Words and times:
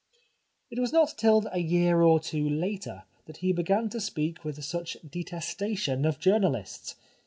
It 0.71 0.79
was 0.79 0.91
not 0.91 1.13
till 1.15 1.43
a 1.51 1.59
year 1.59 2.01
or 2.01 2.19
two 2.19 2.49
later 2.49 3.03
that 3.27 3.37
he 3.37 3.51
began 3.53 3.87
to 3.89 4.01
speak 4.01 4.43
with 4.43 4.63
such 4.65 4.97
detestation 5.07 6.05
of 6.05 6.19
journa 6.19 6.51
lists. 6.51 6.95